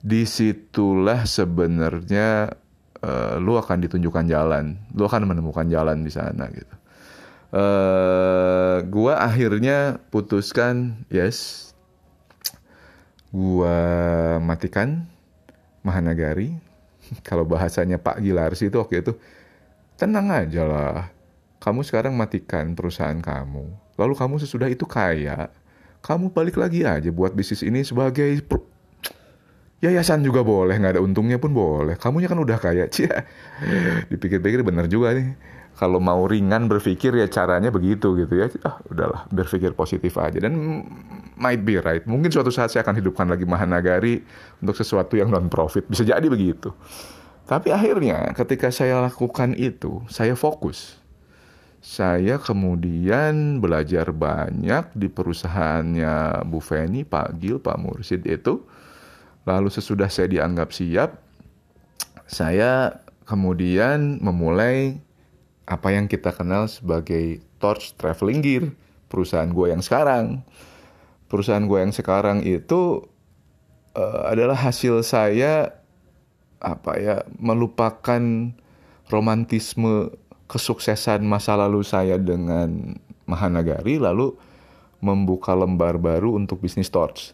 [0.02, 2.50] di situlah sebenarnya
[3.06, 4.82] uh, lu akan ditunjukkan jalan.
[4.98, 6.76] Lu akan menemukan jalan di sana gitu.
[7.52, 11.71] Uh, gua akhirnya putuskan yes
[13.32, 13.76] gua
[14.44, 15.08] matikan
[15.82, 16.54] Mahanagari.
[17.28, 19.18] Kalau bahasanya Pak Gilarsi itu waktu itu
[19.98, 21.10] tenang aja lah
[21.62, 23.70] kamu sekarang matikan perusahaan kamu.
[24.02, 25.54] Lalu kamu sesudah itu kaya
[26.02, 28.42] kamu balik lagi aja buat bisnis ini sebagai
[29.78, 32.02] yayasan juga boleh nggak ada untungnya pun boleh.
[32.02, 33.26] Kamunya kan udah kaya cia
[34.10, 35.38] dipikir-pikir bener juga nih
[35.82, 38.54] kalau mau ringan berpikir ya caranya begitu gitu ya.
[38.62, 40.38] Ah udahlah berpikir positif aja.
[40.38, 40.86] Dan
[41.42, 42.06] might be right.
[42.06, 44.22] Mungkin suatu saat saya akan hidupkan lagi Mahanagari
[44.62, 46.70] untuk sesuatu yang non profit bisa jadi begitu.
[47.50, 51.02] Tapi akhirnya ketika saya lakukan itu saya fokus.
[51.82, 58.62] Saya kemudian belajar banyak di perusahaannya Bu Feni, Pak Gil, Pak Mursid itu.
[59.50, 61.18] Lalu sesudah saya dianggap siap,
[62.30, 65.02] saya kemudian memulai
[65.66, 68.64] apa yang kita kenal sebagai Torch Traveling Gear,
[69.08, 70.42] perusahaan gue yang sekarang.
[71.32, 73.08] Perusahaan gue yang sekarang itu
[73.96, 75.80] uh, adalah hasil saya
[76.62, 78.22] apa ya melupakan
[79.10, 80.14] romantisme
[80.46, 84.36] kesuksesan masa lalu saya dengan Mahanagari lalu
[85.00, 87.32] membuka lembar baru untuk bisnis Torch.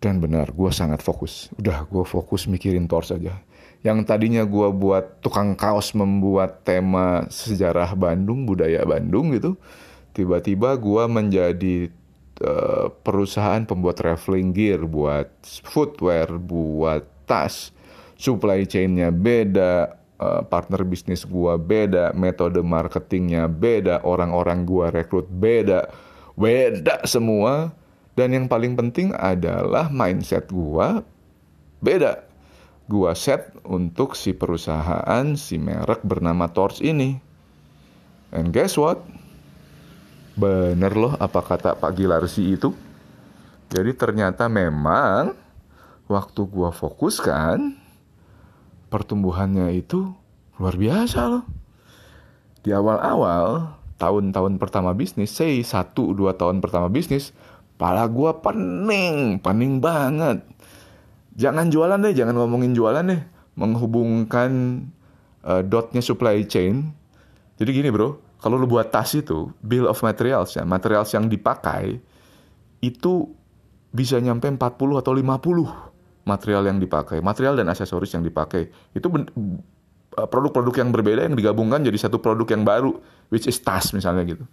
[0.00, 1.52] Dan benar, gue sangat fokus.
[1.60, 3.36] Udah, gue fokus mikirin Torch aja
[3.80, 9.56] yang tadinya gue buat tukang kaos membuat tema sejarah Bandung, budaya Bandung gitu,
[10.12, 11.76] tiba-tiba gue menjadi
[12.44, 15.32] uh, perusahaan pembuat traveling gear, buat
[15.64, 17.72] footwear, buat tas,
[18.20, 25.88] supply chainnya beda, uh, partner bisnis gue beda, metode marketingnya beda, orang-orang gue rekrut beda,
[26.36, 27.72] beda semua.
[28.20, 30.88] Dan yang paling penting adalah mindset gue
[31.80, 32.28] beda
[32.90, 37.14] gua set untuk si perusahaan, si merek bernama Torch ini.
[38.34, 38.98] And guess what?
[40.34, 42.74] Bener loh apa kata Pak Gilarsi itu.
[43.70, 45.38] Jadi ternyata memang
[46.10, 47.78] waktu gua fokuskan
[48.90, 50.10] pertumbuhannya itu
[50.58, 51.46] luar biasa loh.
[52.66, 57.30] Di awal-awal tahun-tahun pertama bisnis, say satu dua tahun pertama bisnis,
[57.80, 60.44] pala gua pening, pening banget.
[61.40, 63.22] Jangan jualan deh, jangan ngomongin jualan deh,
[63.56, 64.84] menghubungkan
[65.48, 66.92] uh, dotnya supply chain.
[67.56, 71.96] Jadi gini bro, kalau lu buat tas itu, bill of materials ya, materials yang dipakai
[72.84, 73.12] itu
[73.92, 78.68] bisa nyampe 40 atau 50 material yang dipakai, material dan aksesoris yang dipakai.
[78.96, 82.96] Itu eh, produk-produk yang berbeda yang digabungkan jadi satu produk yang baru,
[83.28, 84.44] which is tas misalnya gitu.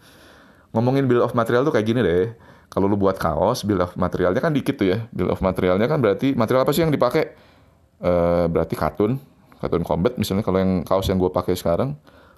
[0.76, 2.36] Ngomongin bill of material tuh kayak gini deh.
[2.68, 5.08] Kalau lu buat kaos, bill of materialnya kan dikit tuh ya.
[5.12, 7.32] Bill of materialnya kan berarti material apa sih yang dipakai?
[7.98, 9.18] Uh, berarti katun,
[9.58, 11.98] katun combat misalnya kalau yang kaos yang gue pakai sekarang.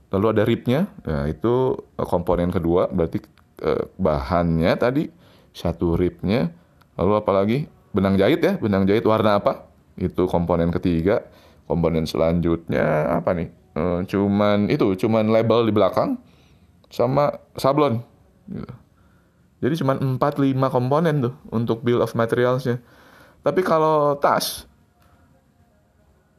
[0.10, 3.22] Lalu ada ribnya, nah itu komponen kedua berarti
[3.62, 5.10] uh, bahannya tadi
[5.54, 6.50] satu ribnya.
[6.96, 7.58] Lalu apalagi
[7.92, 9.70] benang jahit ya, benang jahit warna apa?
[10.00, 11.26] Itu komponen ketiga.
[11.70, 13.50] Komponen selanjutnya apa nih?
[13.78, 16.18] E, cuman itu, cuman label di belakang
[16.90, 18.02] sama sablon.
[18.50, 18.74] Gitu.
[19.60, 22.80] Jadi cuma 4-5 komponen tuh untuk bill of materialsnya.
[23.44, 24.68] Tapi kalau tas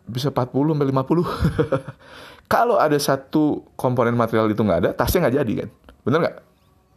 [0.09, 1.87] bisa 40 sampai 50.
[2.53, 5.69] kalau ada satu komponen material itu nggak ada, tasnya nggak jadi kan?
[6.03, 6.37] Bener nggak?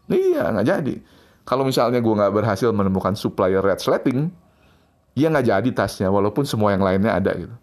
[0.09, 0.95] Iya, nggak jadi.
[1.43, 4.31] Kalau misalnya gue nggak berhasil menemukan supplier red sleting,
[5.13, 7.55] ya nggak jadi tasnya walaupun semua yang lainnya ada gitu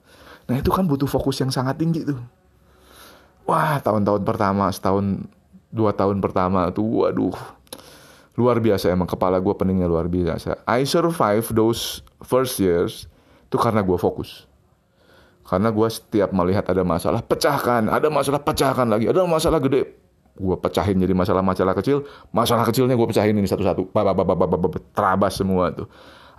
[0.46, 2.18] nah itu kan butuh fokus yang sangat tinggi tuh
[3.46, 5.27] wah tahun-tahun pertama setahun
[5.70, 7.35] dua tahun pertama tuh waduh
[8.40, 10.64] luar biasa emang kepala gue peningnya luar biasa.
[10.64, 13.05] I survive those first years
[13.44, 14.48] itu karena gue fokus.
[15.44, 17.92] Karena gue setiap melihat ada masalah pecahkan.
[17.92, 19.11] Ada masalah pecahkan lagi.
[19.11, 20.00] Ada masalah gede
[20.40, 22.07] gue pecahin jadi masalah-masalah kecil.
[22.33, 23.92] Masalah kecilnya gue pecahin ini satu-satu.
[24.96, 25.90] Terabas semua tuh.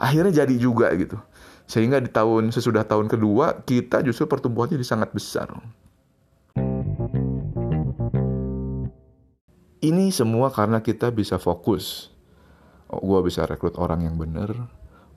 [0.02, 1.20] Akhirnya jadi juga gitu.
[1.70, 5.52] Sehingga di tahun sesudah tahun kedua kita justru pertumbuhannya jadi sangat besar.
[9.82, 12.14] Ini semua karena kita bisa fokus.
[12.92, 14.54] Oh, gue bisa rekrut orang yang benar,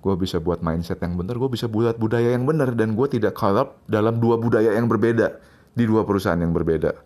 [0.01, 3.35] gue bisa buat mindset yang benar, gue bisa buat budaya yang benar, dan gue tidak
[3.35, 5.37] kalap dalam dua budaya yang berbeda
[5.75, 6.97] di dua perusahaan yang berbeda.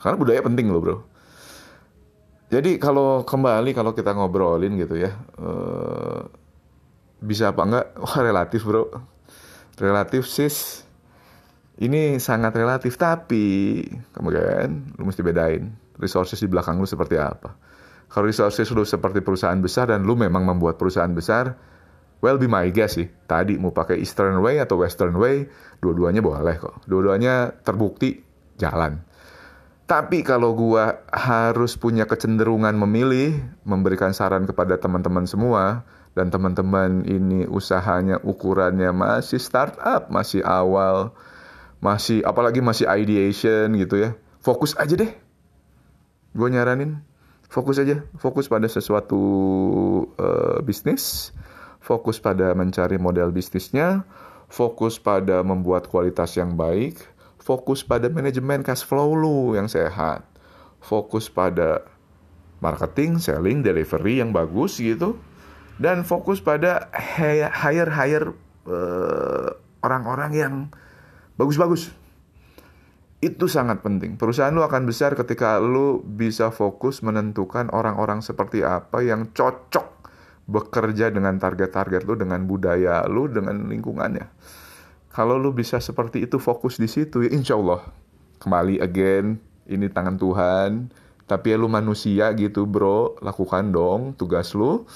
[0.00, 0.96] Karena budaya penting loh bro.
[2.48, 6.24] Jadi kalau kembali kalau kita ngobrolin gitu ya, uh,
[7.20, 8.84] bisa apa enggak wah relatif bro
[9.76, 10.84] relatif sis
[11.76, 17.54] ini sangat relatif tapi kemudian lu mesti bedain resources di belakang lu seperti apa
[18.06, 21.56] kalau resources lu seperti perusahaan besar dan lu memang membuat perusahaan besar
[22.24, 25.48] well be my guess sih tadi mau pakai eastern way atau western way
[25.80, 28.20] dua-duanya boleh kok dua-duanya terbukti
[28.56, 29.02] jalan
[29.86, 37.44] tapi kalau gua harus punya kecenderungan memilih memberikan saran kepada teman-teman semua dan teman-teman ini
[37.46, 41.14] usahanya ukurannya masih startup, masih awal,
[41.78, 44.10] masih apalagi masih ideation gitu ya.
[44.42, 45.12] Fokus aja deh.
[46.36, 47.00] Gue nyaranin
[47.48, 49.16] fokus aja, fokus pada sesuatu
[50.20, 51.32] uh, bisnis,
[51.80, 54.04] fokus pada mencari model bisnisnya,
[54.52, 57.00] fokus pada membuat kualitas yang baik,
[57.40, 60.20] fokus pada manajemen cash flow lu yang sehat,
[60.84, 61.88] fokus pada
[62.60, 65.16] marketing, selling, delivery yang bagus gitu.
[65.76, 68.32] Dan fokus pada hire hire
[68.64, 69.52] uh,
[69.84, 70.54] orang-orang yang
[71.36, 71.92] bagus-bagus.
[73.24, 74.20] Itu sangat penting.
[74.20, 80.08] Perusahaan lu akan besar ketika lu bisa fokus menentukan orang-orang seperti apa yang cocok
[80.46, 84.28] bekerja dengan target-target lu, dengan budaya lu, dengan lingkungannya.
[85.10, 87.88] Kalau lu bisa seperti itu fokus di situ, ya insya Allah.
[88.36, 90.92] Kembali again, ini tangan Tuhan.
[91.26, 94.86] Tapi ya lu manusia gitu bro, lakukan dong tugas lu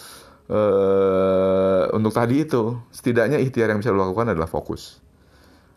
[0.51, 4.99] uh, untuk tadi itu setidaknya ikhtiar yang bisa lo lakukan adalah fokus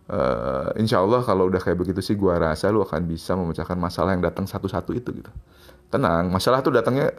[0.09, 4.15] uh, insya Allah kalau udah kayak begitu sih gue rasa lo akan bisa memecahkan masalah
[4.17, 5.31] yang datang satu-satu itu gitu.
[5.93, 7.13] Tenang masalah tuh datangnya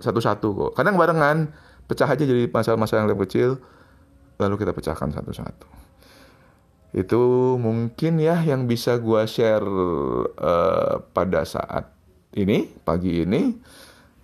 [0.00, 0.70] satu-satu kok.
[0.78, 1.52] Kadang barengan
[1.86, 3.50] pecah aja jadi masalah-masalah yang lebih kecil
[4.38, 5.66] lalu kita pecahkan satu-satu.
[6.96, 9.66] Itu mungkin ya yang bisa gue share
[10.40, 11.92] uh, pada saat
[12.32, 13.52] ini pagi ini.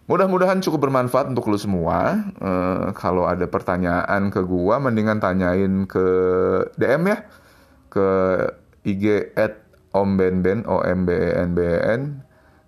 [0.04, 2.28] Mudah-mudahan cukup bermanfaat untuk lo semua.
[2.36, 6.04] Uh, kalau ada pertanyaan ke gua, mendingan tanyain ke
[6.76, 7.24] DM ya,
[7.94, 8.08] ke
[8.82, 9.62] IG at
[9.94, 12.02] Om Ben O M B E N B E N.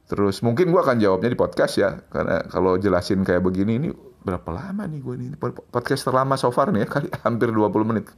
[0.07, 3.91] Terus mungkin gua akan jawabnya di podcast ya, karena kalau jelasin kayak begini ini
[4.27, 5.27] berapa lama nih gue ini?
[5.71, 8.11] Podcast terlama so far nih ya kali hampir 20 menit.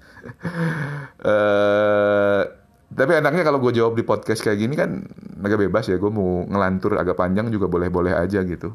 [1.20, 2.48] uh,
[2.98, 5.04] tapi enaknya kalau gue jawab di podcast kayak gini kan
[5.44, 8.72] agak bebas ya gue mau ngelantur agak panjang juga boleh-boleh aja gitu.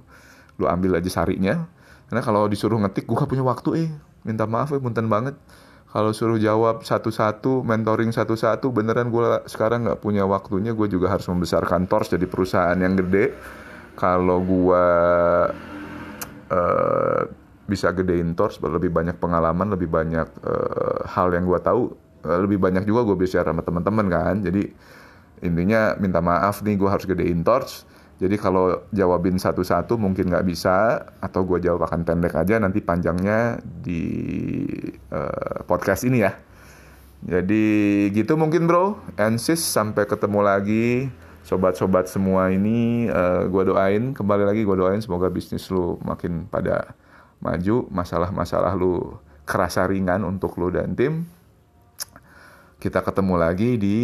[0.61, 1.65] Lu ambil aja sarinya.
[2.05, 3.89] Karena kalau disuruh ngetik gue gak punya waktu eh.
[4.21, 5.33] Minta maaf eh punten banget
[5.93, 10.73] kalau suruh jawab satu-satu, mentoring satu-satu, beneran gue sekarang nggak punya waktunya.
[10.73, 13.29] Gue juga harus membesarkan Tors jadi perusahaan yang gede.
[13.93, 14.85] Kalau gue
[16.49, 17.21] uh,
[17.69, 21.93] bisa gedein Tors, lebih banyak pengalaman, lebih banyak uh, hal yang gue tahu,
[22.25, 24.41] uh, lebih banyak juga gue bisa sama teman-teman kan.
[24.41, 24.65] Jadi
[25.45, 27.85] intinya minta maaf nih gue harus gedein Tors
[28.21, 33.57] jadi kalau jawabin satu-satu mungkin nggak bisa atau gue jawab akan pendek aja nanti panjangnya
[33.65, 34.05] di
[35.09, 36.37] uh, podcast ini ya.
[37.23, 40.87] Jadi gitu mungkin bro, and sis sampai ketemu lagi.
[41.43, 46.47] Sobat-sobat semua ini uh, eh, gue doain kembali lagi gue doain semoga bisnis lu makin
[46.47, 46.95] pada
[47.43, 51.27] maju masalah-masalah lu kerasa ringan untuk lu dan tim.
[52.79, 53.99] Kita ketemu lagi di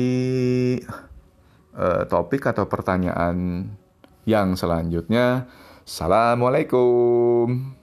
[1.80, 3.64] uh, topik atau pertanyaan
[4.28, 5.48] yang selanjutnya.
[5.88, 7.79] Assalamualaikum.